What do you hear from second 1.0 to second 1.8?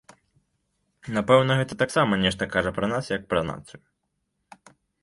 Напэўна, гэта